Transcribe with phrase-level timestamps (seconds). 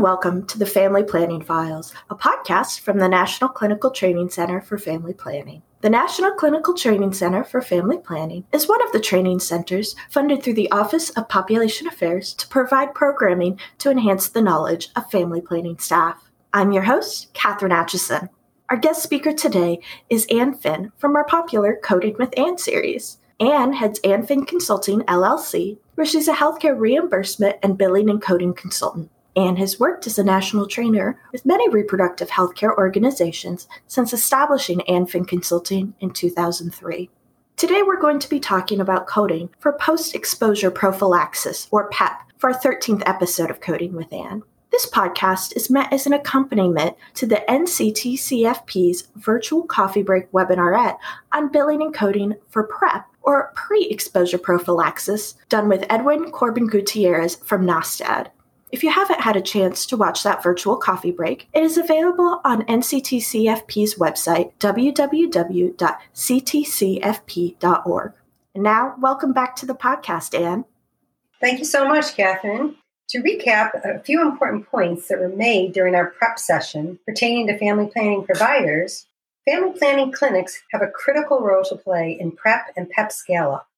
[0.00, 4.78] welcome to the Family Planning Files, a podcast from the National Clinical Training Center for
[4.78, 5.60] Family Planning.
[5.82, 10.42] The National Clinical Training Center for Family Planning is one of the training centers funded
[10.42, 15.42] through the Office of Population Affairs to provide programming to enhance the knowledge of family
[15.42, 16.30] planning staff.
[16.54, 18.30] I'm your host, Katherine Atchison.
[18.70, 23.18] Our guest speaker today is Ann Finn from our popular Coding with Ann series.
[23.38, 28.54] Ann heads Ann Finn Consulting LLC, where she's a healthcare reimbursement and billing and coding
[28.54, 29.10] consultant.
[29.36, 35.06] Ann has worked as a national trainer with many reproductive healthcare organizations since establishing Ann
[35.06, 37.10] Finn Consulting in 2003.
[37.56, 42.50] Today, we're going to be talking about coding for post exposure prophylaxis, or PEP, for
[42.50, 44.42] our 13th episode of Coding with Ann.
[44.72, 50.96] This podcast is meant as an accompaniment to the NCTCFP's virtual coffee break webinarette
[51.32, 57.36] on billing and coding for PrEP, or pre exposure prophylaxis, done with Edwin Corbin Gutierrez
[57.36, 58.28] from NASTAD.
[58.72, 62.40] If you haven't had a chance to watch that virtual coffee break, it is available
[62.44, 65.72] on NCTCFP's website, www.ctcfp.org.
[68.54, 70.64] And now, welcome back to the podcast, Ann.
[71.40, 72.76] Thank you so much, Katherine.
[73.08, 77.58] To recap a few important points that were made during our PrEP session pertaining to
[77.58, 79.08] family planning providers,
[79.48, 83.69] family planning clinics have a critical role to play in PrEP and PEP scale up.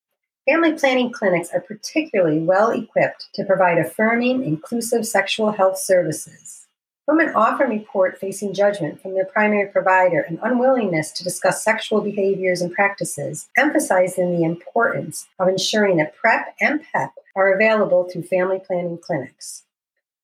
[0.48, 6.66] Family planning clinics are particularly well equipped to provide affirming, inclusive sexual health services.
[7.06, 12.60] Women often report facing judgment from their primary provider and unwillingness to discuss sexual behaviors
[12.60, 18.60] and practices, emphasizing the importance of ensuring that PrEP and PEP are available through family
[18.66, 19.62] planning clinics.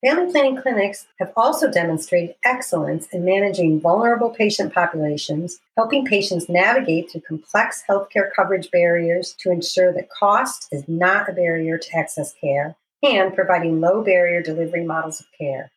[0.05, 7.11] Family planning clinics have also demonstrated excellence in managing vulnerable patient populations, helping patients navigate
[7.11, 12.33] through complex healthcare coverage barriers to ensure that cost is not a barrier to access
[12.39, 15.69] care, and providing low barrier delivery models of care.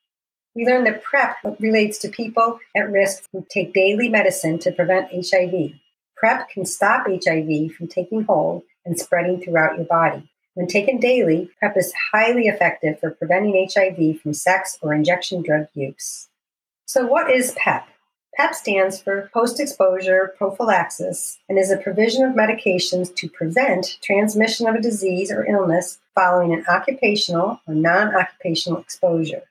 [0.55, 5.11] We learned that PrEP relates to people at risk who take daily medicine to prevent
[5.11, 5.73] HIV.
[6.17, 10.31] PrEP can stop HIV from taking hold and spreading throughout your body.
[10.55, 15.69] When taken daily, PrEP is highly effective for preventing HIV from sex or injection drug
[15.73, 16.29] use.
[16.85, 17.89] So, what is PEP?
[18.37, 24.67] PEP stands for post exposure prophylaxis and is a provision of medications to prevent transmission
[24.67, 29.45] of a disease or illness following an occupational or non occupational exposure.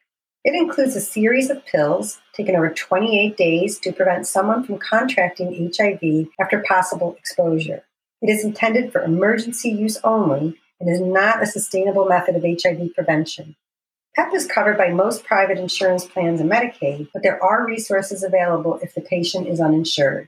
[0.43, 5.71] It includes a series of pills taken over 28 days to prevent someone from contracting
[5.75, 7.83] HIV after possible exposure.
[8.21, 12.93] It is intended for emergency use only and is not a sustainable method of HIV
[12.95, 13.55] prevention.
[14.15, 18.77] PEP is covered by most private insurance plans and Medicaid, but there are resources available
[18.81, 20.27] if the patient is uninsured.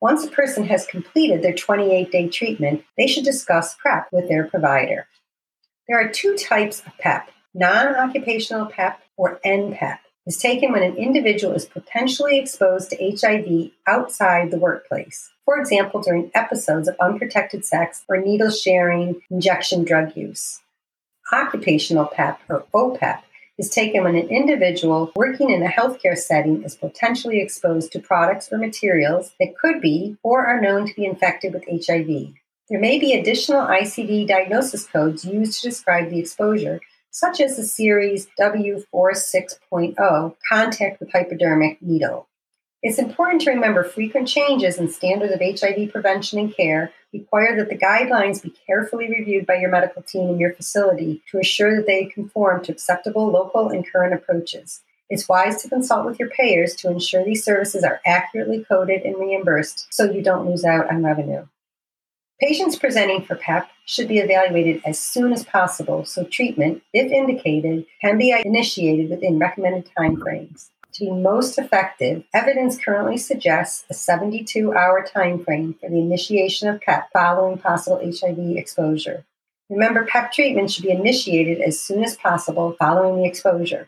[0.00, 4.44] Once a person has completed their 28 day treatment, they should discuss PrEP with their
[4.44, 5.06] provider.
[5.88, 10.96] There are two types of PEP non occupational PEP or NPEP is taken when an
[10.96, 15.30] individual is potentially exposed to HIV outside the workplace.
[15.44, 20.60] For example, during episodes of unprotected sex or needle sharing injection drug use.
[21.32, 23.20] Occupational PEP or OPEP
[23.58, 28.48] is taken when an individual working in a healthcare setting is potentially exposed to products
[28.50, 32.34] or materials that could be or are known to be infected with HIV.
[32.68, 36.80] There may be additional ICD diagnosis codes used to describe the exposure,
[37.14, 42.26] such as the series W46.0 contact with hypodermic needle.
[42.82, 47.68] It's important to remember frequent changes in standards of HIV prevention and care require that
[47.68, 51.86] the guidelines be carefully reviewed by your medical team in your facility to assure that
[51.86, 54.82] they conform to acceptable local and current approaches.
[55.08, 59.16] It's wise to consult with your payers to ensure these services are accurately coded and
[59.16, 61.46] reimbursed so you don't lose out on revenue.
[62.40, 67.86] Patients presenting for PEP should be evaluated as soon as possible so treatment, if indicated,
[68.00, 70.70] can be initiated within recommended timeframes.
[70.94, 76.80] To be most effective, evidence currently suggests a 72 hour timeframe for the initiation of
[76.80, 79.24] PEP following possible HIV exposure.
[79.70, 83.86] Remember, PEP treatment should be initiated as soon as possible following the exposure.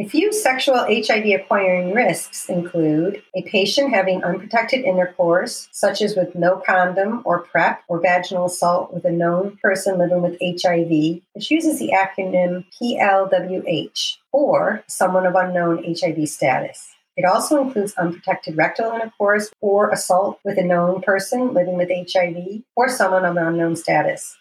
[0.00, 6.36] A few sexual HIV acquiring risks include a patient having unprotected intercourse, such as with
[6.36, 11.50] no condom or PrEP or vaginal assault with a known person living with HIV, which
[11.50, 16.94] uses the acronym PLWH, or someone of unknown HIV status.
[17.16, 22.62] It also includes unprotected rectal intercourse or assault with a known person living with HIV
[22.76, 24.36] or someone of unknown status.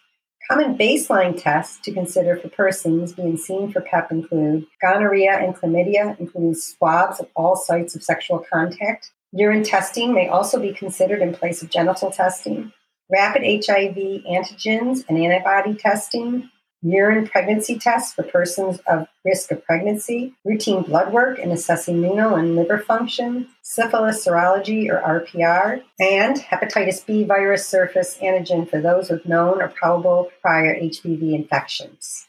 [0.50, 6.18] Common baseline tests to consider for persons being seen for PEP include gonorrhea and chlamydia,
[6.20, 9.12] including swabs of all sites of sexual contact.
[9.34, 12.72] Urine testing may also be considered in place of genital testing.
[13.12, 16.50] Rapid HIV antigens and antibody testing,
[16.82, 22.36] urine pregnancy tests for persons of risk of pregnancy, routine blood work in assessing renal
[22.36, 29.10] and liver function, syphilis serology or RPR, and hepatitis B virus surface antigen for those
[29.10, 32.28] with known or probable prior HBV infections.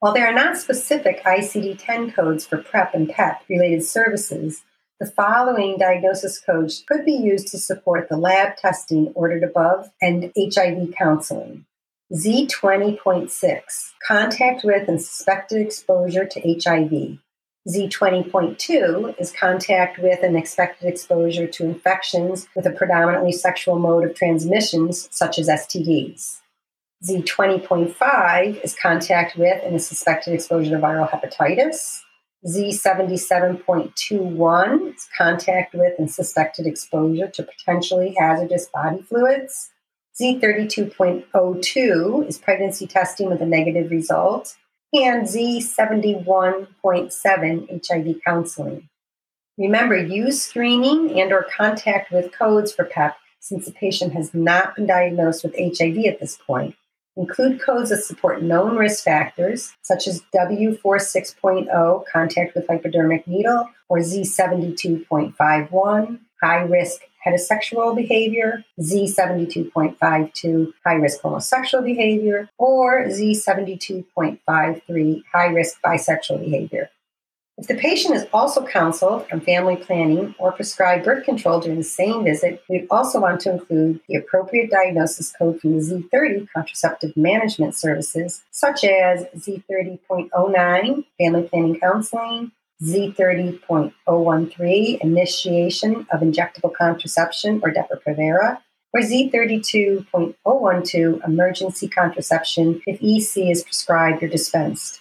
[0.00, 4.62] While there are not specific ICD 10 codes for PrEP and PEP related services,
[4.98, 10.32] the following diagnosis codes could be used to support the lab testing ordered above and
[10.36, 11.66] HIV counseling.
[12.12, 17.16] Z20.6, contact with and suspected exposure to HIV.
[17.66, 24.14] Z20.2 is contact with and expected exposure to infections with a predominantly sexual mode of
[24.14, 26.40] transmissions, such as STDs.
[27.02, 32.02] Z20.5 is contact with and is suspected exposure to viral hepatitis.
[32.46, 39.71] Z77.21 is contact with and suspected exposure to potentially hazardous body fluids.
[40.20, 44.54] Z32.02 is pregnancy testing with a negative result.
[44.92, 48.88] And Z71.7 HIV counseling.
[49.56, 54.76] Remember, use screening and or contact with codes for PEP since the patient has not
[54.76, 56.74] been diagnosed with HIV at this point.
[57.16, 63.98] Include codes that support known risk factors, such as W46.0, contact with hypodermic needle, or
[63.98, 76.40] Z72.51, high risk heterosexual behavior, Z72.52, high risk homosexual behavior, or Z72.53, high risk bisexual
[76.40, 76.90] behavior.
[77.58, 81.84] If the patient is also counseled on family planning or prescribed birth control during the
[81.84, 87.14] same visit, we'd also want to include the appropriate diagnosis code from the Z30 contraceptive
[87.14, 98.58] management services, such as Z30.09, family planning counseling, Z30.013, initiation of injectable contraception or Depo-Provera,
[98.94, 105.00] or Z32.012, emergency contraception if EC is prescribed or dispensed.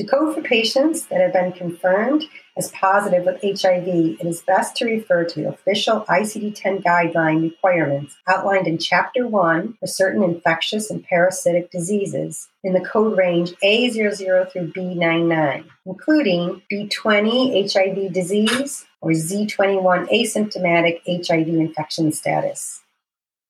[0.00, 2.24] To code for patients that have been confirmed
[2.56, 7.42] as positive with HIV, it is best to refer to the official ICD 10 guideline
[7.42, 13.52] requirements outlined in Chapter 1 for certain infectious and parasitic diseases in the code range
[13.62, 22.80] A00 through B99, including B20 HIV disease or Z21 asymptomatic HIV infection status.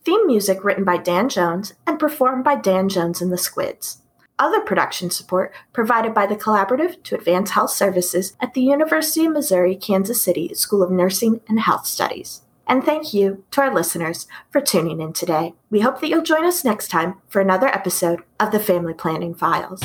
[0.07, 4.03] Theme music written by Dan Jones and performed by Dan Jones and the Squids.
[4.39, 9.33] Other production support provided by the Collaborative to Advance Health Services at the University of
[9.33, 12.43] Missouri Kansas City School of Nursing and Health Studies.
[12.65, 15.55] And thank you to our listeners for tuning in today.
[15.69, 19.35] We hope that you'll join us next time for another episode of the Family Planning
[19.35, 19.81] Files.